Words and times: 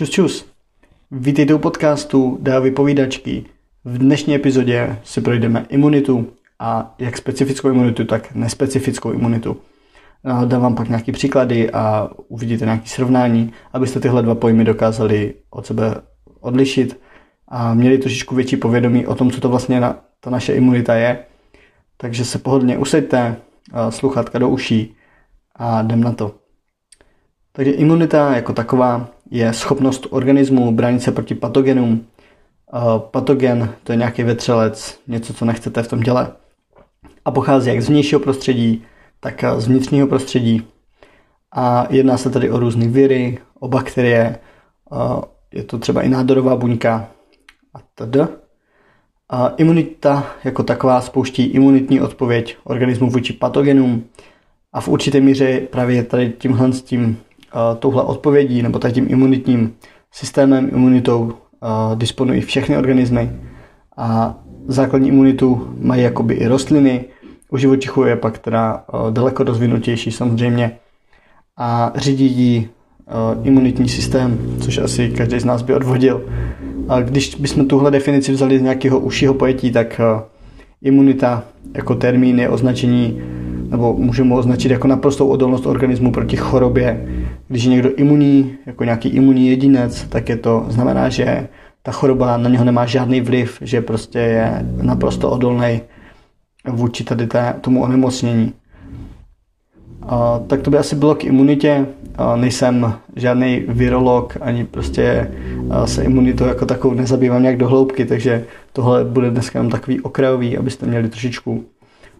Čus 0.00 0.10
čus. 0.10 0.46
Vítejte 1.10 1.54
u 1.54 1.58
podcastu 1.58 2.38
Dá 2.40 2.58
vypovídačky. 2.58 3.44
V 3.84 3.98
dnešní 3.98 4.34
epizodě 4.34 4.98
si 5.04 5.20
projdeme 5.20 5.66
imunitu 5.68 6.32
a 6.58 6.94
jak 6.98 7.18
specifickou 7.18 7.68
imunitu, 7.68 8.04
tak 8.04 8.34
nespecifickou 8.34 9.12
imunitu. 9.12 9.56
Dám 10.44 10.62
vám 10.62 10.74
pak 10.74 10.88
nějaké 10.88 11.12
příklady 11.12 11.70
a 11.70 12.10
uvidíte 12.28 12.64
nějaké 12.64 12.88
srovnání, 12.88 13.52
abyste 13.72 14.00
tyhle 14.00 14.22
dva 14.22 14.34
pojmy 14.34 14.64
dokázali 14.64 15.34
od 15.50 15.66
sebe 15.66 15.94
odlišit 16.40 17.00
a 17.48 17.74
měli 17.74 17.98
trošičku 17.98 18.34
větší 18.34 18.56
povědomí 18.56 19.06
o 19.06 19.14
tom, 19.14 19.30
co 19.30 19.40
to 19.40 19.48
vlastně 19.48 19.80
na, 19.80 20.00
ta 20.20 20.30
naše 20.30 20.52
imunita 20.52 20.94
je. 20.94 21.24
Takže 21.96 22.24
se 22.24 22.38
pohodlně 22.38 22.78
usaďte, 22.78 23.36
sluchátka 23.90 24.38
do 24.38 24.48
uší 24.48 24.96
a 25.56 25.82
jdem 25.82 26.00
na 26.00 26.12
to. 26.12 26.34
Takže 27.52 27.72
imunita 27.72 28.34
jako 28.36 28.52
taková 28.52 29.08
je 29.30 29.52
schopnost 29.52 30.06
organismu 30.10 30.72
bránit 30.72 31.02
se 31.02 31.12
proti 31.12 31.34
patogenům. 31.34 32.06
Patogen 32.98 33.74
to 33.84 33.92
je 33.92 33.96
nějaký 33.96 34.22
vetřelec, 34.22 35.00
něco, 35.08 35.34
co 35.34 35.44
nechcete 35.44 35.82
v 35.82 35.88
tom 35.88 36.02
těle. 36.02 36.32
A 37.24 37.30
pochází 37.30 37.68
jak 37.68 37.82
z 37.82 37.88
vnějšího 37.88 38.20
prostředí, 38.20 38.84
tak 39.20 39.44
z 39.58 39.68
vnitřního 39.68 40.06
prostředí. 40.06 40.62
A 41.52 41.86
jedná 41.90 42.16
se 42.16 42.30
tady 42.30 42.50
o 42.50 42.58
různé 42.58 42.88
viry, 42.88 43.38
o 43.60 43.68
bakterie, 43.68 44.38
je 45.52 45.62
to 45.62 45.78
třeba 45.78 46.02
i 46.02 46.08
nádorová 46.08 46.56
buňka 46.56 47.08
a 47.74 47.78
td. 47.94 48.16
A 49.28 49.48
imunita 49.48 50.26
jako 50.44 50.62
taková 50.62 51.00
spouští 51.00 51.44
imunitní 51.44 52.00
odpověď 52.00 52.56
organismu 52.64 53.10
vůči 53.10 53.32
patogenům 53.32 54.04
a 54.72 54.80
v 54.80 54.88
určité 54.88 55.20
míře 55.20 55.60
právě 55.60 56.02
tady 56.02 56.32
tímhle 56.38 56.72
s 56.72 56.82
tím 56.82 57.18
touhle 57.78 58.02
odpovědí 58.02 58.62
nebo 58.62 58.78
tím 58.78 59.06
imunitním 59.08 59.72
systémem, 60.12 60.70
imunitou 60.72 61.32
disponují 61.94 62.40
všechny 62.40 62.76
organismy 62.76 63.30
a 63.96 64.38
základní 64.66 65.08
imunitu 65.08 65.68
mají 65.80 66.02
jakoby 66.02 66.34
i 66.34 66.46
rostliny, 66.46 67.04
u 67.50 67.56
živočichů 67.56 68.02
je 68.02 68.16
pak 68.16 68.38
teda 68.38 68.84
daleko 69.10 69.44
rozvinutější 69.44 70.10
samozřejmě 70.10 70.70
a 71.56 71.92
řídí 71.96 72.26
ji 72.26 72.68
imunitní 73.42 73.88
systém, 73.88 74.38
což 74.60 74.78
asi 74.78 75.08
každý 75.08 75.40
z 75.40 75.44
nás 75.44 75.62
by 75.62 75.74
odvodil. 75.74 76.24
A 76.88 77.00
když 77.00 77.34
bychom 77.34 77.66
tuhle 77.66 77.90
definici 77.90 78.32
vzali 78.32 78.58
z 78.58 78.62
nějakého 78.62 78.98
užšího 78.98 79.34
pojetí, 79.34 79.72
tak 79.72 80.00
imunita 80.82 81.44
jako 81.74 81.94
termín 81.94 82.38
je 82.38 82.48
označení, 82.48 83.20
nebo 83.70 83.94
můžeme 83.96 84.34
označit 84.34 84.70
jako 84.70 84.86
naprostou 84.88 85.28
odolnost 85.28 85.66
organismu 85.66 86.12
proti 86.12 86.36
chorobě, 86.36 87.06
když 87.50 87.64
je 87.64 87.70
někdo 87.70 87.90
imunní, 87.96 88.52
jako 88.66 88.84
nějaký 88.84 89.08
imunní 89.08 89.48
jedinec, 89.48 90.04
tak 90.04 90.28
je 90.28 90.36
to, 90.36 90.66
znamená, 90.68 91.08
že 91.08 91.48
ta 91.82 91.92
choroba 91.92 92.36
na 92.36 92.48
něho 92.48 92.64
nemá 92.64 92.86
žádný 92.86 93.20
vliv, 93.20 93.58
že 93.60 93.80
prostě 93.80 94.18
je 94.18 94.66
naprosto 94.82 95.30
odolný 95.30 95.80
vůči 96.68 97.04
tady 97.04 97.26
té, 97.26 97.54
tomu 97.60 97.82
onemocnění. 97.82 98.52
A, 100.02 100.40
tak 100.46 100.62
to 100.62 100.70
by 100.70 100.78
asi 100.78 100.96
bylo 100.96 101.14
k 101.14 101.24
imunitě. 101.24 101.86
A, 102.16 102.36
nejsem 102.36 102.94
žádný 103.16 103.64
virolog, 103.68 104.36
ani 104.40 104.64
prostě 104.64 105.30
se 105.84 106.04
imunitou 106.04 106.44
jako 106.44 106.66
takovou 106.66 106.94
nezabývám 106.94 107.42
nějak 107.42 107.56
do 107.56 107.68
hloubky, 107.68 108.04
takže 108.04 108.44
tohle 108.72 109.04
bude 109.04 109.30
dneska 109.30 109.58
jenom 109.58 109.70
takový 109.70 110.00
okrajový, 110.00 110.56
abyste 110.56 110.86
měli 110.86 111.08
trošičku 111.08 111.64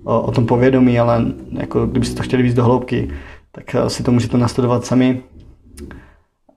o, 0.05 0.21
o 0.21 0.31
tom 0.31 0.47
povědomí, 0.47 0.99
ale 0.99 1.25
jako 1.51 1.87
kdybyste 1.87 2.17
to 2.17 2.23
chtěli 2.23 2.43
víc 2.43 2.55
do 2.55 2.65
hloubky, 2.65 3.09
tak 3.61 3.75
eh, 3.75 3.91
si 3.91 4.03
to 4.03 4.13
můžete 4.13 4.39
nastudovat 4.39 4.87
sami. 4.87 5.23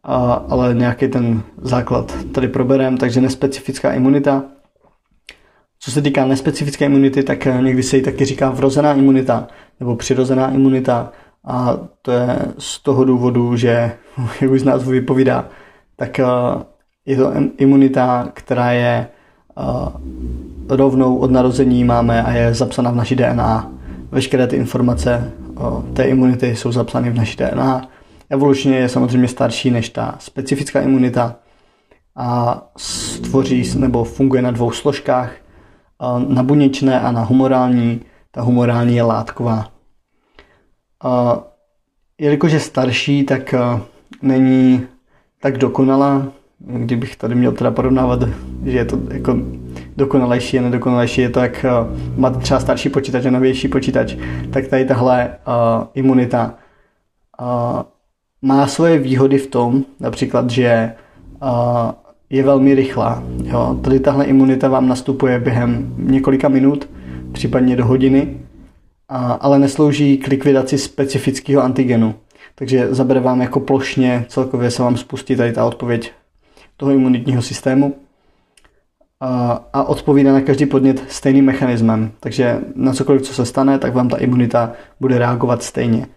A, 0.03 0.33
ale 0.33 0.73
nějaký 0.73 1.07
ten 1.07 1.43
základ 1.61 2.15
tady 2.31 2.47
proberem, 2.47 2.97
takže 2.97 3.21
nespecifická 3.21 3.93
imunita. 3.93 4.43
Co 5.79 5.91
se 5.91 6.01
týká 6.01 6.25
nespecifické 6.25 6.85
imunity, 6.85 7.23
tak 7.23 7.47
eh, 7.47 7.61
někdy 7.61 7.83
se 7.83 7.97
jí 7.97 8.03
taky 8.03 8.25
říká 8.25 8.49
vrozená 8.49 8.93
imunita 8.93 9.47
nebo 9.79 9.95
přirozená 9.95 10.51
imunita 10.51 11.11
a 11.45 11.77
to 12.01 12.11
je 12.11 12.39
z 12.57 12.79
toho 12.79 13.03
důvodu, 13.03 13.55
že, 13.55 13.91
jak 14.41 14.51
už 14.51 14.61
z 14.61 14.63
názvu 14.63 14.91
vypovídá, 14.91 15.49
tak 15.95 16.19
eh, 16.19 16.25
je 17.05 17.17
to 17.17 17.33
imunita, 17.57 18.29
která 18.33 18.71
je 18.71 19.07
rovnou 20.69 21.17
od 21.17 21.31
narození 21.31 21.83
máme 21.83 22.23
a 22.23 22.31
je 22.31 22.53
zapsaná 22.53 22.91
v 22.91 22.95
naší 22.95 23.15
DNA. 23.15 23.71
Veškeré 24.13 24.47
ty 24.47 24.55
informace 24.55 25.31
té 25.93 26.03
imunity 26.03 26.55
jsou 26.55 26.71
zapsány 26.71 27.09
v 27.09 27.15
naší 27.15 27.37
DNA. 27.37 27.87
Evolučně 28.29 28.77
je 28.77 28.89
samozřejmě 28.89 29.27
starší 29.27 29.71
než 29.71 29.89
ta 29.89 30.15
specifická 30.19 30.81
imunita 30.81 31.35
a 32.15 32.61
stvoří 32.77 33.79
nebo 33.79 34.03
funguje 34.03 34.41
na 34.41 34.51
dvou 34.51 34.71
složkách, 34.71 35.31
na 36.27 36.43
buněčné 36.43 36.99
a 36.99 37.11
na 37.11 37.23
humorální. 37.23 38.01
Ta 38.31 38.41
humorální 38.41 38.95
je 38.95 39.03
látková. 39.03 39.71
Jelikož 42.17 42.51
je 42.51 42.59
starší, 42.59 43.23
tak 43.23 43.55
není 44.21 44.81
tak 45.41 45.57
dokonalá. 45.57 46.27
Kdybych 46.59 47.15
tady 47.15 47.35
měl 47.35 47.51
teda 47.51 47.71
porovnávat, 47.71 48.19
že 48.65 48.77
je 48.77 48.85
to 48.85 48.99
jako 49.11 49.37
dokonalejší 49.97 50.59
a 50.59 50.61
nedokonalejší. 50.61 51.21
Je 51.21 51.29
to, 51.29 51.39
jak 51.39 51.65
uh, 51.65 52.19
máte 52.19 52.39
třeba 52.39 52.59
starší 52.59 52.89
počítač 52.89 53.25
a 53.25 53.29
novější 53.29 53.67
počítač, 53.67 54.15
tak 54.51 54.67
tady 54.67 54.85
tahle 54.85 55.29
uh, 55.47 55.87
imunita 55.93 56.53
uh, 57.41 57.81
má 58.41 58.67
svoje 58.67 58.99
výhody 58.99 59.37
v 59.37 59.47
tom, 59.47 59.83
například, 59.99 60.49
že 60.49 60.93
uh, 61.41 61.91
je 62.29 62.43
velmi 62.43 62.75
rychlá. 62.75 63.23
Jo? 63.43 63.79
Tady 63.83 63.99
tahle 63.99 64.25
imunita 64.25 64.67
vám 64.67 64.87
nastupuje 64.87 65.39
během 65.39 65.95
několika 65.97 66.49
minut, 66.49 66.89
případně 67.31 67.75
do 67.75 67.85
hodiny, 67.85 68.37
a, 69.09 69.33
ale 69.33 69.59
neslouží 69.59 70.17
k 70.17 70.27
likvidaci 70.27 70.77
specifického 70.77 71.63
antigenu. 71.63 72.15
Takže 72.55 72.87
zabere 72.89 73.19
vám 73.19 73.41
jako 73.41 73.59
plošně, 73.59 74.25
celkově 74.27 74.71
se 74.71 74.83
vám 74.83 74.97
spustí 74.97 75.35
tady 75.35 75.53
ta 75.53 75.65
odpověď 75.65 76.11
toho 76.77 76.91
imunitního 76.91 77.41
systému 77.41 77.95
a 79.73 79.83
odpovídá 79.83 80.33
na 80.33 80.41
každý 80.41 80.65
podnět 80.65 81.03
stejným 81.07 81.45
mechanismem. 81.45 82.11
Takže 82.19 82.59
na 82.75 82.93
cokoliv, 82.93 83.21
co 83.21 83.33
se 83.33 83.45
stane, 83.45 83.79
tak 83.79 83.93
vám 83.93 84.09
ta 84.09 84.17
imunita 84.17 84.71
bude 84.99 85.17
reagovat 85.17 85.63
stejně. 85.63 86.07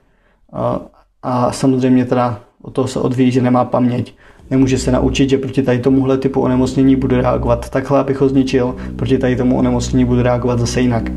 A 1.22 1.52
samozřejmě 1.52 2.04
teda 2.04 2.40
o 2.62 2.70
toho 2.70 2.88
se 2.88 3.00
odvíjí, 3.00 3.30
že 3.30 3.42
nemá 3.42 3.64
paměť. 3.64 4.14
Nemůže 4.50 4.78
se 4.78 4.92
naučit, 4.92 5.30
že 5.30 5.38
proti 5.38 5.62
tady 5.62 5.78
tomuhle 5.78 6.18
typu 6.18 6.40
onemocnění 6.40 6.96
bude 6.96 7.16
reagovat 7.16 7.70
takhle, 7.70 8.00
abych 8.00 8.20
ho 8.20 8.28
zničil, 8.28 8.76
proti 8.96 9.18
tady 9.18 9.36
tomu 9.36 9.58
onemocnění 9.58 10.04
bude 10.04 10.22
reagovat 10.22 10.58
zase 10.58 10.80
jinak. 10.80 11.10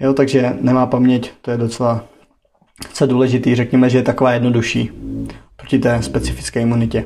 Jo, 0.00 0.12
takže 0.12 0.56
nemá 0.60 0.86
paměť, 0.86 1.32
to 1.42 1.50
je 1.50 1.56
docela, 1.56 2.04
docela 2.88 3.08
důležitý. 3.08 3.54
Řekněme, 3.54 3.90
že 3.90 3.98
je 3.98 4.02
taková 4.02 4.32
jednodušší 4.32 4.90
proti 5.56 5.78
té 5.78 6.02
specifické 6.02 6.60
imunitě. 6.60 7.04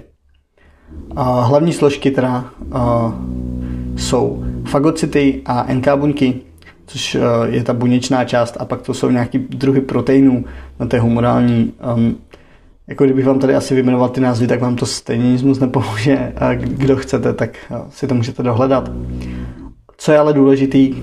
A 1.17 1.41
hlavní 1.41 1.73
složky 1.73 2.11
teda 2.11 2.45
jsou 3.97 4.45
fagocity 4.65 5.43
a 5.47 5.73
NK 5.75 5.89
buňky, 5.97 6.41
což 6.87 7.17
je 7.45 7.65
ta 7.65 7.73
buněčná 7.73 8.25
část 8.25 8.57
a 8.61 8.65
pak 8.65 8.83
to 8.83 8.95
jsou 8.95 9.11
nějaký 9.11 9.39
druhy 9.39 9.81
proteinů 9.81 10.45
na 10.81 10.87
té 10.87 11.01
humorální. 11.01 11.73
Um, 11.97 12.17
jako 12.87 13.05
kdybych 13.05 13.27
vám 13.27 13.39
tady 13.39 13.55
asi 13.55 13.75
vyjmenoval 13.75 14.09
ty 14.09 14.21
názvy, 14.21 14.47
tak 14.47 14.61
vám 14.61 14.77
to 14.77 14.87
stejně 14.87 15.33
nic 15.33 15.43
moc 15.43 15.59
nepomůže. 15.59 16.33
A 16.37 16.55
kdo 16.55 16.97
chcete, 16.97 17.33
tak 17.33 17.57
si 17.91 18.07
to 18.07 18.15
můžete 18.15 18.43
dohledat. 18.43 18.91
Co 19.97 20.13
je 20.13 20.19
ale 20.19 20.33
důležitý, 20.33 20.95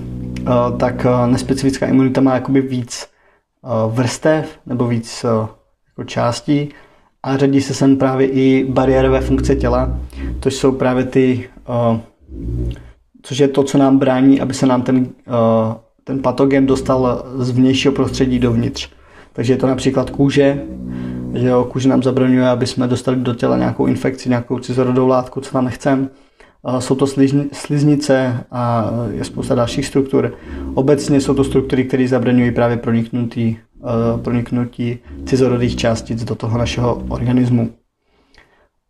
tak 0.76 1.06
nespecifická 1.26 1.86
imunita 1.86 2.20
má 2.20 2.34
jakoby 2.34 2.60
víc 2.60 3.08
vrstev 3.88 4.58
nebo 4.66 4.88
víc 4.88 5.24
jako 5.88 6.04
částí 6.04 6.68
a 7.22 7.36
řadí 7.36 7.60
se 7.60 7.74
sem 7.74 7.96
právě 7.96 8.28
i 8.28 8.64
bariérové 8.68 9.20
funkce 9.20 9.56
těla, 9.56 9.98
to 10.40 10.50
jsou 10.50 10.72
právě 10.72 11.04
ty, 11.04 11.48
což 13.22 13.38
je 13.38 13.48
to, 13.48 13.62
co 13.62 13.78
nám 13.78 13.98
brání, 13.98 14.40
aby 14.40 14.54
se 14.54 14.66
nám 14.66 14.82
ten, 14.82 14.96
uh, 14.96 15.04
ten 16.04 16.22
patogen 16.22 16.66
dostal 16.66 17.24
z 17.36 17.50
vnějšího 17.50 17.94
prostředí 17.94 18.38
dovnitř. 18.38 18.90
Takže 19.32 19.52
je 19.52 19.56
to 19.56 19.66
například 19.66 20.10
kůže, 20.10 20.62
že 21.34 21.48
jo, 21.48 21.64
kůže 21.64 21.88
nám 21.88 22.02
zabraňuje, 22.02 22.48
aby 22.48 22.66
jsme 22.66 22.88
dostali 22.88 23.16
do 23.16 23.34
těla 23.34 23.56
nějakou 23.56 23.86
infekci, 23.86 24.28
nějakou 24.28 24.58
cizorodou 24.58 25.06
látku, 25.06 25.40
co 25.40 25.52
tam 25.52 25.64
nechcem. 25.64 26.08
Uh, 26.62 26.78
jsou 26.78 26.94
to 26.94 27.06
sliznice 27.52 28.44
a 28.50 28.90
je 29.10 29.24
spousta 29.24 29.54
dalších 29.54 29.86
struktur. 29.86 30.34
Obecně 30.74 31.20
jsou 31.20 31.34
to 31.34 31.44
struktury, 31.44 31.84
které 31.84 32.08
zabraňují 32.08 32.50
právě 32.50 32.76
proniknutí 32.76 33.58
proniknutí 34.22 34.98
cizorodých 35.26 35.76
částic 35.76 36.24
do 36.24 36.34
toho 36.34 36.58
našeho 36.58 37.02
organismu. 37.08 37.70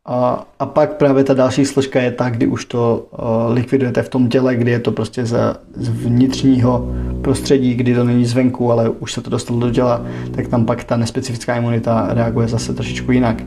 A, 0.07 0.47
a 0.59 0.67
pak 0.67 0.97
právě 0.97 1.25
ta 1.25 1.35
další 1.35 1.65
složka 1.65 2.01
je 2.01 2.13
ta, 2.13 2.31
kdy 2.31 2.47
už 2.47 2.65
to 2.65 3.07
uh, 3.13 3.55
likvidujete 3.55 4.03
v 4.03 4.09
tom 4.09 4.29
těle, 4.29 4.57
kdy 4.57 4.71
je 4.71 4.81
to 4.81 4.93
prostě 4.93 5.27
ze, 5.27 5.55
z 5.75 5.89
vnitřního 5.89 6.89
prostředí, 7.23 7.75
kdy 7.75 7.95
to 7.95 8.05
není 8.05 8.25
zvenku, 8.25 8.73
ale 8.73 8.89
už 8.89 9.13
se 9.13 9.21
to 9.21 9.31
dostalo 9.31 9.61
do 9.61 9.71
těla, 9.71 10.07
tak 10.35 10.49
tam 10.49 10.67
pak 10.67 10.85
ta 10.85 10.97
nespecifická 10.97 11.57
imunita 11.57 12.09
reaguje 12.11 12.49
zase 12.49 12.75
trošičku 12.75 13.13
jinak. 13.13 13.43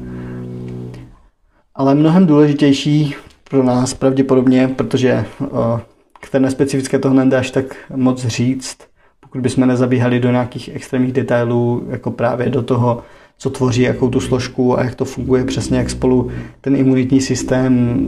Ale 1.75 1.95
mnohem 1.95 2.25
důležitější 2.25 3.15
pro 3.49 3.63
nás 3.63 3.93
pravděpodobně, 3.93 4.67
protože 4.67 5.25
k 6.19 6.29
té 6.29 6.39
nespecifické 6.39 6.99
toho 6.99 7.15
nejde 7.15 7.37
až 7.37 7.51
tak 7.51 7.75
moc 7.95 8.25
říct, 8.25 8.77
pokud 9.19 9.41
bychom 9.41 9.67
nezabíhali 9.67 10.19
do 10.19 10.31
nějakých 10.31 10.69
extrémních 10.73 11.13
detailů, 11.13 11.87
jako 11.89 12.11
právě 12.11 12.49
do 12.49 12.61
toho, 12.61 13.03
co 13.37 13.49
tvoří, 13.49 13.81
jakou 13.81 14.09
tu 14.09 14.19
složku 14.19 14.79
a 14.79 14.83
jak 14.83 14.95
to 14.95 15.05
funguje 15.05 15.43
přesně, 15.45 15.77
jak 15.77 15.89
spolu 15.89 16.31
ten 16.61 16.75
imunitní 16.75 17.21
systém 17.21 18.05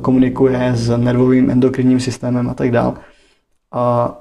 komunikuje 0.00 0.72
s 0.74 0.96
nervovým 0.96 1.50
endokrinním 1.50 2.00
systémem 2.00 2.50
a 2.50 2.54
tak 2.54 2.70
dále. 2.70 2.92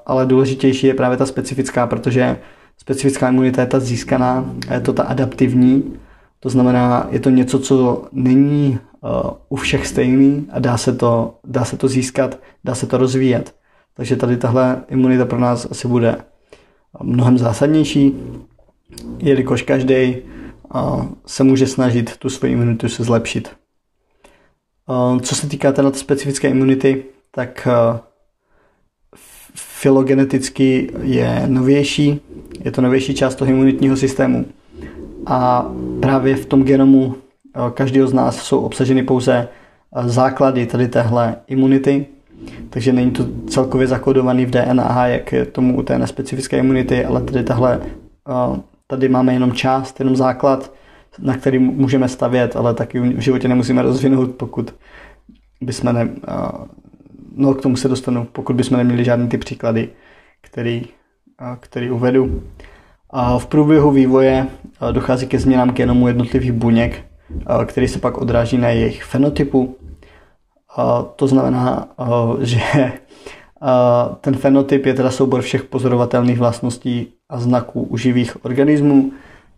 Ale 0.06 0.26
důležitější 0.26 0.88
je 0.88 0.94
právě 0.94 1.18
ta 1.18 1.26
specifická, 1.26 1.88
protože 1.88 2.38
specifická 2.78 3.30
imunita 3.30 3.62
je 3.62 3.68
ta 3.68 3.80
získaná 3.80 4.46
je 4.74 4.80
to 4.80 4.94
ta 4.94 5.04
adaptivní. 5.04 5.94
To 6.40 6.50
znamená, 6.50 7.08
je 7.12 7.20
to 7.20 7.30
něco, 7.30 7.60
co 7.60 8.04
není 8.12 8.80
uh, 9.02 9.10
u 9.50 9.56
všech 9.56 9.88
stejný 9.88 10.48
a 10.52 10.60
dá 10.60 10.78
se, 10.78 10.94
to, 10.94 11.36
dá 11.44 11.66
se 11.66 11.78
to 11.78 11.88
získat, 11.88 12.40
dá 12.64 12.76
se 12.76 12.88
to 12.88 12.98
rozvíjet. 12.98 13.56
Takže 13.94 14.16
tady 14.16 14.38
tahle 14.38 14.84
imunita 14.90 15.26
pro 15.26 15.40
nás 15.40 15.68
asi 15.72 15.88
bude 15.88 16.16
mnohem 17.04 17.38
zásadnější, 17.38 18.16
jelikož 19.20 19.62
každý 19.62 20.16
se 21.26 21.44
může 21.44 21.68
snažit 21.68 22.18
tu 22.18 22.30
svoji 22.30 22.54
imunitu 22.54 22.90
se 22.90 23.04
zlepšit. 23.04 23.50
Co 25.22 25.36
se 25.36 25.48
týká 25.48 25.72
této 25.72 25.94
specifické 25.94 26.50
imunity, 26.50 27.04
tak 27.32 27.68
uh, 27.68 28.00
filogeneticky 29.56 30.92
je 31.02 31.44
novější, 31.48 32.22
je 32.64 32.72
to 32.72 32.82
novější 32.82 33.14
část 33.14 33.36
toho 33.36 33.52
imunitního 33.52 33.98
systému. 33.98 34.46
A 35.26 35.72
právě 36.02 36.36
v 36.36 36.46
tom 36.46 36.64
genomu 36.64 37.16
eh, 37.16 37.60
každého 37.74 38.08
z 38.08 38.14
nás 38.14 38.42
jsou 38.42 38.60
obsaženy 38.60 39.04
pouze 39.04 39.48
eh, 39.96 40.10
základy 40.10 40.66
tady 40.66 40.88
téhle 40.88 41.36
imunity, 41.48 42.06
takže 42.70 42.94
není 42.94 43.12
to 43.12 43.26
celkově 43.48 43.88
zakodovaný 43.88 44.46
v 44.46 44.50
DNA, 44.50 45.08
jak 45.08 45.32
je 45.32 45.46
tomu 45.46 45.78
u 45.78 45.84
té 45.84 46.00
nespecifické 46.00 46.58
imunity, 46.58 47.06
ale 47.06 47.22
tady 47.22 47.44
tahle, 47.44 47.82
tady 48.92 49.10
máme 49.10 49.34
jenom 49.34 49.52
část, 49.54 50.00
jenom 50.00 50.16
základ, 50.16 50.74
na 51.20 51.38
který 51.38 51.60
můžeme 51.60 52.08
stavět, 52.08 52.56
ale 52.56 52.74
taky 52.74 53.00
v 53.00 53.20
životě 53.20 53.48
nemusíme 53.48 53.82
rozvinout, 53.82 54.32
pokud 54.32 54.76
bychom 55.62 55.94
ne, 55.94 56.10
no 57.36 57.54
k 57.54 57.62
tomu 57.62 57.76
se 57.76 57.88
dostanu, 57.88 58.28
pokud 58.32 58.56
bychom 58.56 58.78
neměli 58.78 59.06
žádný 59.06 59.28
ty 59.28 59.38
příklady, 59.38 59.90
který, 60.42 60.86
který 61.60 61.92
uvedu. 61.92 62.44
A 63.10 63.40
v 63.40 63.46
průběhu 63.46 63.92
vývoje 63.92 64.48
dochází 64.92 65.28
ke 65.28 65.40
změnám 65.40 65.72
genomu 65.72 66.08
jednotlivých 66.08 66.52
buněk, 66.52 67.06
který 67.66 67.88
se 67.88 68.00
pak 68.00 68.18
odráží 68.18 68.58
na 68.58 68.70
jejich 68.70 69.04
fenotypu. 69.04 69.76
A 70.78 71.02
to 71.02 71.28
znamená, 71.28 71.88
že 72.40 72.62
ten 74.22 74.36
fenotyp 74.36 74.86
je 74.86 74.94
teda 74.94 75.12
soubor 75.12 75.42
všech 75.42 75.64
pozorovatelných 75.64 76.40
vlastností 76.40 77.14
a 77.32 77.40
znaků 77.40 77.84
u 77.84 77.98
živých 77.98 78.46
organismů. 78.46 79.12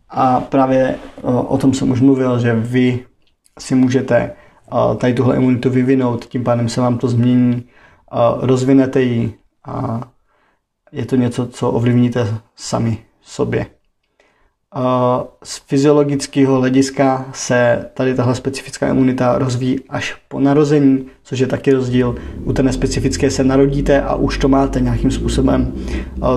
A 0.09 0.39
právě 0.39 0.95
o 1.23 1.57
tom 1.57 1.73
jsem 1.73 1.91
už 1.91 2.01
mluvil, 2.01 2.39
že 2.39 2.53
vy 2.53 3.05
si 3.59 3.75
můžete 3.75 4.31
tady 4.97 5.13
tuhle 5.13 5.35
imunitu 5.35 5.69
vyvinout, 5.69 6.25
tím 6.25 6.43
pádem 6.43 6.69
se 6.69 6.81
vám 6.81 6.97
to 6.97 7.07
změní, 7.07 7.63
rozvinete 8.39 9.01
ji 9.01 9.33
a 9.65 10.01
je 10.91 11.05
to 11.05 11.15
něco, 11.15 11.47
co 11.47 11.71
ovlivníte 11.71 12.27
sami 12.55 12.97
sobě. 13.21 13.65
Z 15.43 15.61
fyziologického 15.67 16.59
hlediska 16.59 17.25
se 17.33 17.85
tady 17.93 18.15
tahle 18.15 18.35
specifická 18.35 18.87
imunita 18.87 19.37
rozvíjí 19.37 19.79
až 19.89 20.15
po 20.27 20.39
narození, 20.39 21.05
což 21.23 21.39
je 21.39 21.47
taky 21.47 21.73
rozdíl. 21.73 22.15
U 22.43 22.53
té 22.53 22.63
nespecifické 22.63 23.31
se 23.31 23.43
narodíte 23.43 24.01
a 24.01 24.15
už 24.15 24.37
to 24.37 24.47
máte 24.47 24.79
nějakým 24.79 25.11
způsobem 25.11 25.73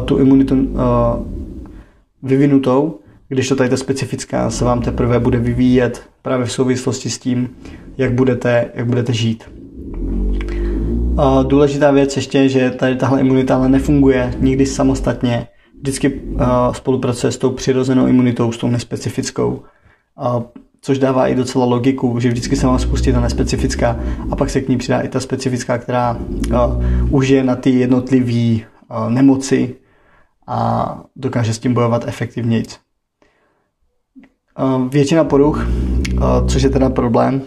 tu 0.04 0.18
imunitu 0.18 0.76
vyvinutou, 2.22 2.98
když 3.28 3.48
to 3.48 3.56
tady 3.56 3.70
ta 3.70 3.76
specifická 3.76 4.50
se 4.50 4.64
vám 4.64 4.80
teprve 4.80 5.18
bude 5.18 5.38
vyvíjet 5.38 6.02
právě 6.22 6.46
v 6.46 6.52
souvislosti 6.52 7.10
s 7.10 7.18
tím, 7.18 7.50
jak 7.98 8.12
budete, 8.12 8.70
jak 8.74 8.86
budete 8.86 9.12
žít. 9.12 9.44
Důležitá 11.42 11.90
věc 11.90 12.16
ještě 12.16 12.38
je, 12.38 12.48
že 12.48 12.70
tady 12.70 12.96
tahle 12.96 13.20
imunita 13.20 13.56
ale 13.56 13.68
nefunguje 13.68 14.34
nikdy 14.40 14.66
samostatně. 14.66 15.46
Vždycky 15.80 16.22
spolupracuje 16.72 17.32
s 17.32 17.38
tou 17.38 17.50
přirozenou 17.50 18.06
imunitou, 18.06 18.52
s 18.52 18.56
tou 18.56 18.68
nespecifickou. 18.68 19.62
Což 20.80 20.98
dává 20.98 21.28
i 21.28 21.34
docela 21.34 21.64
logiku, 21.64 22.20
že 22.20 22.28
vždycky 22.28 22.56
se 22.56 22.66
vám 22.66 22.78
spustí 22.78 23.12
ta 23.12 23.20
nespecifická 23.20 24.00
a 24.30 24.36
pak 24.36 24.50
se 24.50 24.60
k 24.60 24.68
ní 24.68 24.76
přidá 24.76 25.00
i 25.00 25.08
ta 25.08 25.20
specifická, 25.20 25.78
která 25.78 26.18
už 27.10 27.28
je 27.28 27.44
na 27.44 27.56
ty 27.56 27.70
jednotlivé 27.70 28.66
nemoci 29.08 29.74
a 30.46 31.00
dokáže 31.16 31.54
s 31.54 31.58
tím 31.58 31.74
bojovat 31.74 32.08
efektivněji. 32.08 32.64
Většina 34.88 35.24
poruch, 35.24 35.66
což 36.48 36.62
je 36.62 36.70
teda 36.70 36.90
problém, 36.90 37.42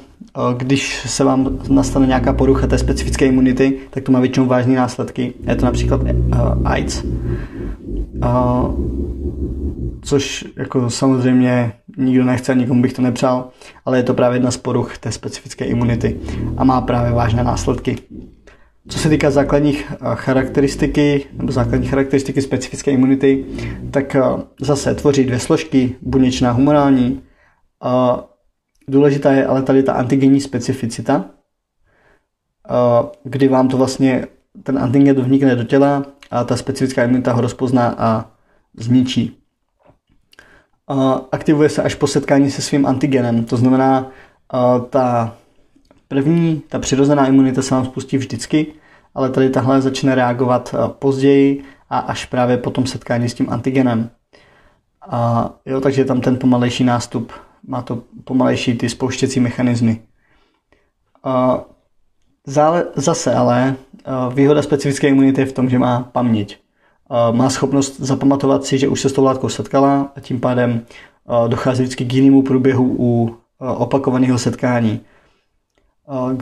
když 0.57 1.05
se 1.05 1.23
vám 1.23 1.59
nastane 1.69 2.07
nějaká 2.07 2.33
porucha 2.33 2.67
té 2.67 2.77
specifické 2.77 3.25
imunity, 3.25 3.79
tak 3.89 4.03
to 4.03 4.11
má 4.11 4.19
většinou 4.19 4.45
vážné 4.45 4.75
následky. 4.75 5.33
Je 5.47 5.55
to 5.55 5.65
například 5.65 6.01
AIDS. 6.65 7.03
Což 10.01 10.45
jako 10.57 10.89
samozřejmě 10.89 11.73
nikdo 11.97 12.25
nechce, 12.25 12.55
nikomu 12.55 12.81
bych 12.81 12.93
to 12.93 13.01
nepřál, 13.01 13.49
ale 13.85 13.97
je 13.97 14.03
to 14.03 14.13
právě 14.13 14.35
jedna 14.35 14.51
z 14.51 14.57
poruch 14.57 14.97
té 14.97 15.11
specifické 15.11 15.65
imunity 15.65 16.19
a 16.57 16.63
má 16.63 16.81
právě 16.81 17.11
vážné 17.11 17.43
následky. 17.43 17.97
Co 18.87 18.99
se 18.99 19.09
týká 19.09 19.31
základních 19.31 19.91
charakteristiky 20.13 21.25
nebo 21.33 21.51
základní 21.51 21.87
charakteristiky 21.87 22.41
specifické 22.41 22.91
imunity, 22.91 23.45
tak 23.91 24.15
zase 24.61 24.95
tvoří 24.95 25.23
dvě 25.23 25.39
složky, 25.39 25.95
buněčná 26.01 26.51
humorální. 26.51 27.21
Důležitá 28.87 29.31
je 29.31 29.45
ale 29.45 29.61
tady 29.61 29.83
ta 29.83 29.93
antigenní 29.93 30.41
specificita, 30.41 31.25
kdy 33.23 33.47
vám 33.47 33.67
to 33.67 33.77
vlastně 33.77 34.27
ten 34.63 34.79
antigen 34.79 35.15
dovnikne 35.15 35.55
do 35.55 35.63
těla 35.63 36.05
a 36.31 36.43
ta 36.43 36.57
specifická 36.57 37.03
imunita 37.03 37.33
ho 37.33 37.41
rozpozná 37.41 37.95
a 37.97 38.25
zničí. 38.77 39.37
Aktivuje 41.31 41.69
se 41.69 41.83
až 41.83 41.95
po 41.95 42.07
setkání 42.07 42.51
se 42.51 42.61
svým 42.61 42.85
antigenem, 42.85 43.45
to 43.45 43.57
znamená, 43.57 44.11
ta 44.89 45.35
první, 46.07 46.61
ta 46.69 46.79
přirozená 46.79 47.27
imunita 47.27 47.61
se 47.61 47.75
vám 47.75 47.85
spustí 47.85 48.17
vždycky, 48.17 48.73
ale 49.15 49.29
tady 49.29 49.49
tahle 49.49 49.81
začne 49.81 50.15
reagovat 50.15 50.75
později 50.89 51.63
a 51.89 51.99
až 51.99 52.25
právě 52.25 52.57
po 52.57 52.69
tom 52.69 52.85
setkání 52.85 53.29
s 53.29 53.33
tím 53.33 53.49
antigenem. 53.49 54.09
A 55.09 55.49
jo, 55.65 55.81
takže 55.81 56.05
tam 56.05 56.21
ten 56.21 56.37
pomalejší 56.37 56.83
nástup 56.83 57.31
má 57.67 57.81
to 57.81 58.03
pomalejší 58.23 58.77
ty 58.77 58.89
spouštěcí 58.89 59.39
mechanismy. 59.39 60.01
A 61.23 61.61
zále, 62.45 62.85
zase 62.95 63.35
ale 63.35 63.75
výhoda 64.33 64.61
specifické 64.61 65.07
imunity 65.07 65.41
je 65.41 65.45
v 65.45 65.53
tom, 65.53 65.69
že 65.69 65.79
má 65.79 66.09
paměť. 66.11 66.57
Má 67.31 67.49
schopnost 67.49 67.99
zapamatovat 67.99 68.65
si, 68.65 68.77
že 68.77 68.87
už 68.87 69.01
se 69.01 69.09
s 69.09 69.13
tou 69.13 69.23
látkou 69.23 69.49
setkala 69.49 70.11
a 70.15 70.19
tím 70.19 70.39
pádem 70.39 70.81
dochází 71.47 71.83
vždycky 71.83 72.05
k 72.05 72.13
jinému 72.13 72.41
průběhu 72.41 72.95
u 72.99 73.35
opakovaného 73.59 74.37
setkání. 74.37 74.99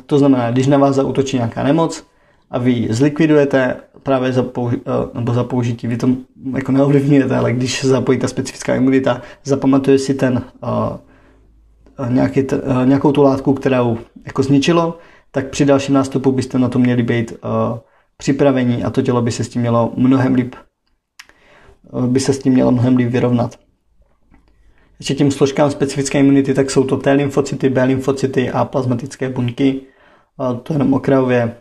To 0.06 0.20
znamená, 0.20 0.52
když 0.52 0.68
na 0.68 0.78
vás 0.78 0.96
zautočí 0.96 1.38
nějaká 1.38 1.64
nemoc 1.64 2.06
a 2.52 2.58
vy 2.58 2.72
ji 2.72 2.94
zlikvidujete 2.94 3.76
právě 4.04 4.34
za, 4.34 4.44
použi- 4.44 4.82
nebo 5.14 5.34
za 5.34 5.44
použití, 5.44 5.88
vy 5.88 5.98
to 5.98 6.10
jako 6.56 6.72
neovlivňujete, 6.72 7.38
ale 7.38 7.54
když 7.54 7.80
se 7.80 7.88
zapojí 7.88 8.20
ta 8.20 8.28
specifická 8.28 8.76
imunita, 8.76 9.22
zapamatuje 9.44 10.00
si 10.00 10.14
ten 10.14 10.44
nějaký, 12.10 12.44
nějakou 12.86 13.12
tu 13.12 13.22
látku, 13.22 13.54
kterou 13.54 13.98
jako 14.26 14.44
zničilo, 14.44 14.98
tak 15.38 15.50
při 15.50 15.65
dalším 15.65 15.96
nástupu 15.96 16.32
byste 16.32 16.60
na 16.60 16.70
to 16.70 16.79
měli 16.79 17.03
být 17.03 17.32
uh, 17.32 17.77
připravení 18.17 18.84
a 18.84 18.89
to 18.89 19.01
tělo 19.01 19.22
by 19.22 19.32
se 19.32 19.44
s 19.44 19.50
tím 19.50 19.62
mělo 19.62 19.94
mnohem 19.96 20.34
líp 20.34 20.56
uh, 21.91 22.06
by 22.06 22.20
se 22.20 22.34
s 22.34 22.39
tím 22.39 22.53
mělo 22.53 22.72
mnohem 22.72 22.98
líp 22.98 23.10
vyrovnat. 23.10 23.60
Ještě 25.00 25.15
tím 25.15 25.32
složkám 25.32 25.72
specifické 25.72 26.20
imunity, 26.20 26.53
tak 26.53 26.72
jsou 26.72 26.84
to 26.84 26.98
T 26.98 27.13
lymfocyty, 27.13 27.70
B 27.70 27.84
lymfocyty 27.84 28.50
a 28.50 28.65
plazmatické 28.65 29.29
buňky. 29.29 29.82
Uh, 30.38 30.58
to 30.58 30.74
jenom 30.74 30.94
okrajově, 30.94 31.58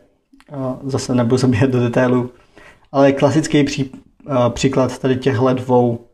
uh, 0.57 0.77
zase 0.91 1.15
nebudu 1.15 1.37
zabíhat 1.37 1.71
do 1.71 1.81
detailu, 1.81 2.31
ale 2.93 3.13
klasický 3.13 3.65
pří, 3.65 3.93
příklad 4.49 4.99
tady 4.99 5.17
těchto 5.17 5.55
dvou, 5.55 6.07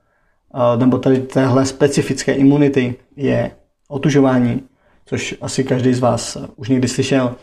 nebo 0.76 0.98
tady 0.98 1.18
téhle 1.18 1.66
specifické 1.66 2.32
imunity 2.32 2.94
je 3.16 3.50
otužování, 3.88 4.62
což 5.04 5.34
asi 5.40 5.64
každý 5.64 5.94
z 5.94 6.00
vás 6.00 6.38
už 6.56 6.68
někdy 6.68 6.88
slyšel. 6.88 7.34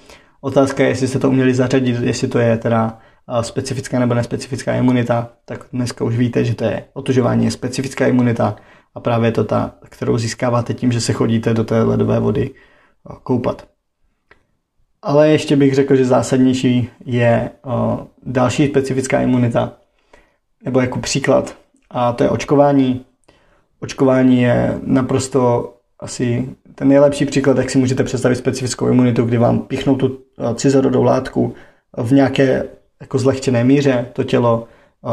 Otázka 0.42 0.84
je, 0.84 0.90
jestli 0.90 1.08
jste 1.08 1.20
to 1.20 1.30
uměli 1.30 1.54
zařadit, 1.54 1.96
jestli 2.02 2.28
to 2.28 2.40
je 2.40 2.58
teda 2.58 3.00
specifická 3.42 4.00
nebo 4.00 4.14
nespecifická 4.14 4.76
imunita, 4.76 5.30
tak 5.46 5.66
dneska 5.74 6.06
už 6.06 6.18
víte, 6.18 6.46
že 6.46 6.56
to 6.56 6.64
je 6.64 6.86
otužování, 6.94 7.46
je 7.46 7.52
specifická 7.52 8.08
imunita 8.08 8.56
a 8.96 9.00
právě 9.00 9.32
to 9.32 9.44
ta, 9.44 9.76
kterou 9.90 10.18
získáváte 10.18 10.74
tím, 10.74 10.92
že 10.92 11.02
se 11.02 11.14
chodíte 11.14 11.54
do 11.54 11.64
té 11.64 11.84
ledové 11.84 12.20
vody 12.20 12.52
koupat. 13.24 13.68
Ale 15.02 15.30
ještě 15.30 15.56
bych 15.56 15.76
řekl, 15.76 15.96
že 15.96 16.06
zásadnější 16.06 16.90
je 17.06 17.52
další 18.26 18.68
specifická 18.68 19.22
imunita, 19.22 19.74
nebo 20.66 20.82
jako 20.82 21.00
příklad, 21.00 21.58
a 21.90 22.14
to 22.14 22.24
je 22.24 22.30
očkování. 22.30 23.06
Očkování 23.80 24.42
je 24.42 24.80
naprosto 24.84 25.74
asi 26.00 26.50
ten 26.76 26.88
nejlepší 26.88 27.26
příklad, 27.26 27.58
jak 27.58 27.70
si 27.70 27.78
můžete 27.78 28.04
představit 28.04 28.36
specifickou 28.36 28.88
imunitu, 28.88 29.24
kdy 29.24 29.38
vám 29.38 29.60
píchnou 29.60 29.96
tu 29.96 30.20
cizorodou 30.56 31.04
látku 31.04 31.54
v 31.98 32.12
nějaké 32.12 32.66
jako 33.02 33.18
zlehčené 33.18 33.64
míře, 33.64 34.06
to 34.14 34.24
tělo 34.24 34.68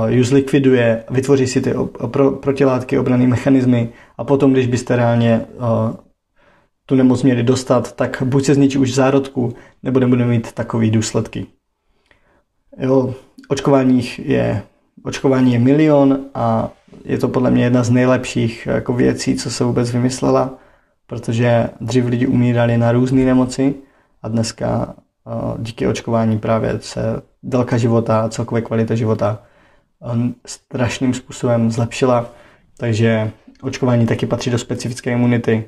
ji 0.07 0.25
zlikviduje, 0.25 1.05
vytvoří 1.11 1.47
si 1.47 1.61
ty 1.61 1.75
pro, 2.07 2.31
protilátky, 2.31 2.99
obrané 2.99 3.27
mechanismy 3.27 3.89
a 4.19 4.25
potom, 4.25 4.53
když 4.53 4.67
byste 4.67 4.97
reálně 4.97 5.47
tu 6.87 6.95
nemoc 6.95 7.23
měli 7.23 7.43
dostat, 7.43 7.93
tak 7.93 8.23
buď 8.27 8.45
se 8.45 8.55
zničí 8.55 8.79
už 8.79 8.91
v 8.91 8.95
zárodku, 8.95 9.55
nebo 9.83 10.01
nebude 10.01 10.25
mít 10.25 10.53
takové 10.53 10.91
důsledky. 10.91 11.47
Jo, 12.79 13.15
očkování 13.49 14.11
je, 14.19 14.63
očkování 15.05 15.53
je 15.53 15.59
milion 15.59 16.19
a 16.35 16.71
je 17.05 17.19
to 17.19 17.29
podle 17.29 17.51
mě 17.51 17.65
jedna 17.65 17.83
z 17.83 17.91
nejlepších 17.91 18.67
jako 18.67 18.93
věcí, 18.93 19.37
co 19.37 19.51
se 19.51 19.65
vůbec 19.65 19.93
vymyslela, 19.93 20.59
protože 21.07 21.69
dřív 21.81 22.05
lidi 22.05 22.27
umírali 22.27 22.79
na 22.79 22.93
různé 22.93 23.25
nemoci 23.25 23.75
a 24.23 24.29
dneska 24.29 24.95
díky 25.59 25.87
očkování 25.87 26.39
právě 26.39 26.79
se 26.81 27.23
délka 27.43 27.77
života 27.77 28.21
a 28.21 28.29
celkově 28.29 28.63
kvalita 28.63 28.95
života 28.95 29.43
strašným 30.47 31.15
způsobem 31.15 31.71
zlepšila, 31.71 32.27
takže 32.79 33.31
očkování 33.63 34.07
taky 34.07 34.27
patří 34.27 34.51
do 34.51 34.59
specifické 34.59 35.13
imunity 35.13 35.65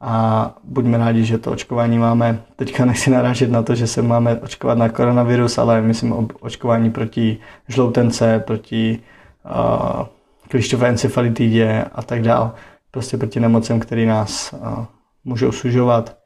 a 0.00 0.54
buďme 0.64 0.98
rádi, 0.98 1.24
že 1.24 1.38
to 1.38 1.52
očkování 1.52 1.98
máme. 1.98 2.40
Teďka 2.56 2.84
nechci 2.84 3.10
narážet 3.10 3.50
na 3.50 3.62
to, 3.62 3.74
že 3.74 3.86
se 3.86 4.02
máme 4.02 4.40
očkovat 4.40 4.78
na 4.78 4.88
koronavirus, 4.88 5.58
ale 5.58 5.82
myslím 5.82 6.12
o 6.12 6.28
očkování 6.40 6.90
proti 6.90 7.38
žloutence, 7.68 8.38
proti 8.46 8.98
uh, 9.44 10.06
klišťové 10.48 10.88
encefalitidě 10.88 11.84
a 11.92 12.02
tak 12.02 12.22
dál. 12.22 12.54
Prostě 12.90 13.16
proti 13.16 13.40
nemocem, 13.40 13.80
které 13.80 14.06
nás 14.06 14.52
uh, 14.52 14.84
můžou 15.24 15.52
sužovat. 15.52 16.18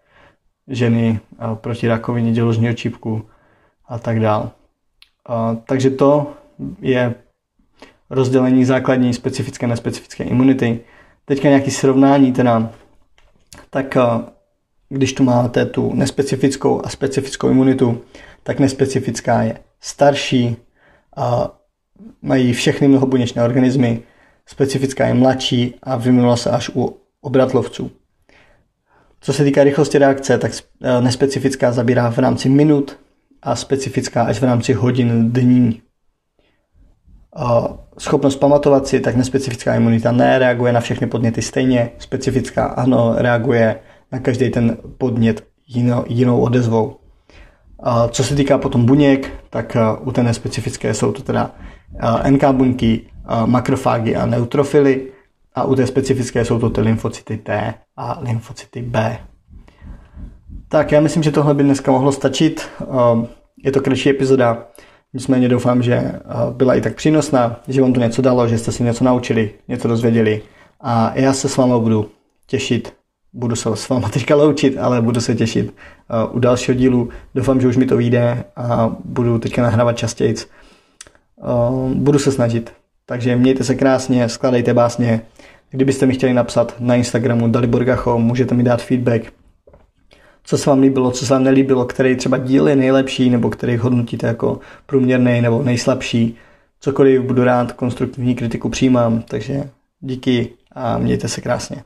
Ženy 0.68 1.20
uh, 1.50 1.54
proti 1.54 1.88
rakovině 1.88 2.32
děložního 2.32 2.74
čípku 2.74 3.28
a 3.88 3.98
tak 3.98 4.20
dál. 4.20 4.50
Uh, 5.28 5.56
takže 5.66 5.90
to 5.90 6.32
je 6.80 7.14
rozdělení 8.10 8.64
základní 8.64 9.14
specifické 9.14 9.66
a 9.66 9.68
nespecifické 9.68 10.24
imunity. 10.24 10.80
Teďka 11.24 11.48
nějaký 11.48 11.70
srovnání 11.70 12.32
teda 12.32 12.72
tak 13.70 13.96
eh, 13.96 14.02
když 14.88 15.12
tu 15.12 15.24
máte 15.24 15.66
tu 15.66 15.94
nespecifickou 15.94 16.86
a 16.86 16.88
specifickou 16.88 17.50
imunitu, 17.50 18.00
tak 18.42 18.60
nespecifická 18.60 19.42
je 19.42 19.58
starší, 19.80 20.56
a 21.16 21.50
mají 22.22 22.52
všechny 22.52 22.88
mnohobuněčné 22.88 23.44
organismy, 23.44 24.02
specifická 24.46 25.06
je 25.06 25.14
mladší 25.14 25.74
a 25.82 25.96
vyvinula 25.96 26.36
se 26.36 26.50
až 26.50 26.70
u 26.74 26.96
obratlovců. 27.20 27.90
Co 29.20 29.32
se 29.32 29.44
týká 29.44 29.64
rychlosti 29.64 29.98
reakce, 29.98 30.38
tak 30.38 30.52
eh, 30.82 31.00
nespecifická 31.00 31.72
zabírá 31.72 32.10
v 32.10 32.18
rámci 32.18 32.48
minut 32.48 32.98
a 33.42 33.56
specifická 33.56 34.22
až 34.22 34.40
v 34.40 34.44
rámci 34.44 34.72
hodin 34.72 35.32
dní. 35.32 35.82
Schopnost 37.98 38.36
pamatovat 38.36 38.86
si, 38.86 39.00
tak 39.00 39.16
nespecifická 39.16 39.74
imunita 39.74 40.12
nereaguje 40.12 40.72
na 40.72 40.80
všechny 40.80 41.06
podněty 41.06 41.42
stejně, 41.42 41.90
specifická 41.98 42.64
ano, 42.64 43.14
reaguje 43.16 43.80
na 44.12 44.18
každý 44.18 44.50
ten 44.50 44.76
podnět 44.98 45.44
jinou, 45.66 46.04
jinou 46.08 46.40
odezvou. 46.40 46.96
Co 48.10 48.24
se 48.24 48.36
týká 48.36 48.58
potom 48.58 48.86
buněk, 48.86 49.30
tak 49.50 49.76
u 50.00 50.12
té 50.12 50.22
nespecifické 50.22 50.94
jsou 50.94 51.12
to 51.12 51.22
teda 51.22 51.50
NK 52.28 52.44
buňky, 52.44 53.00
makrofágy 53.46 54.16
a 54.16 54.26
neutrofily 54.26 55.08
a 55.54 55.64
u 55.64 55.74
té 55.74 55.86
specifické 55.86 56.44
jsou 56.44 56.58
to 56.58 56.70
ty 56.70 56.80
lymfocyty 56.80 57.36
T 57.36 57.74
a 57.96 58.18
lymfocyty 58.20 58.82
B. 58.82 59.18
Tak 60.68 60.92
já 60.92 61.00
myslím, 61.00 61.22
že 61.22 61.30
tohle 61.30 61.54
by 61.54 61.62
dneska 61.62 61.92
mohlo 61.92 62.12
stačit. 62.12 62.68
Je 63.64 63.72
to 63.72 63.80
kratší 63.80 64.10
epizoda, 64.10 64.66
Nicméně 65.14 65.48
doufám, 65.48 65.82
že 65.82 65.94
eh, 65.94 66.20
byla 66.50 66.74
i 66.74 66.80
tak 66.80 66.94
přínosná, 66.94 67.60
že 67.68 67.82
vám 67.82 67.92
to 67.92 68.00
něco 68.00 68.22
dalo, 68.22 68.48
že 68.48 68.58
jste 68.58 68.72
si 68.72 68.82
něco 68.84 69.04
naučili, 69.04 69.50
něco 69.68 69.88
dozvěděli. 69.88 70.42
A 70.80 71.12
já 71.14 71.32
se 71.32 71.48
s 71.48 71.56
vámi 71.56 71.72
budu 71.78 72.10
těšit, 72.46 72.94
budu 73.32 73.56
se 73.56 73.68
s 73.74 73.88
váma 73.88 74.08
teďka 74.08 74.36
loučit, 74.36 74.78
ale 74.78 75.02
budu 75.02 75.20
se 75.20 75.34
těšit 75.34 75.74
eh, 75.74 76.28
u 76.32 76.38
dalšího 76.38 76.74
dílu. 76.74 77.08
Doufám, 77.34 77.60
že 77.60 77.68
už 77.68 77.76
mi 77.76 77.86
to 77.86 77.96
vyjde 77.96 78.44
a 78.56 78.96
budu 79.04 79.38
teďka 79.38 79.62
nahrávat 79.62 79.98
častěji. 79.98 80.34
Eh, 80.36 81.94
budu 81.94 82.18
se 82.18 82.32
snažit. 82.32 82.72
Takže 83.12 83.36
mějte 83.36 83.64
se 83.64 83.74
krásně, 83.74 84.28
skladejte 84.28 84.74
básně. 84.74 85.20
Kdybyste 85.70 86.06
mi 86.06 86.14
chtěli 86.14 86.34
napsat 86.34 86.74
na 86.78 86.94
Instagramu 86.94 87.48
Dalibor 87.48 87.84
Gacho, 87.84 88.18
můžete 88.18 88.54
mi 88.54 88.62
dát 88.62 88.82
feedback 88.82 89.32
co 90.44 90.58
se 90.58 90.70
vám 90.70 90.80
líbilo, 90.80 91.10
co 91.10 91.26
se 91.26 91.34
vám 91.34 91.44
nelíbilo, 91.44 91.84
který 91.84 92.16
třeba 92.16 92.38
díl 92.38 92.68
je 92.68 92.76
nejlepší, 92.76 93.30
nebo 93.30 93.50
který 93.50 93.76
hodnotíte 93.76 94.26
jako 94.26 94.60
průměrný 94.86 95.40
nebo 95.40 95.62
nejslabší. 95.62 96.36
Cokoliv 96.80 97.22
budu 97.22 97.44
rád, 97.44 97.72
konstruktivní 97.72 98.34
kritiku 98.34 98.68
přijímám, 98.68 99.22
takže 99.22 99.70
díky 100.00 100.48
a 100.72 100.98
mějte 100.98 101.28
se 101.28 101.40
krásně. 101.40 101.82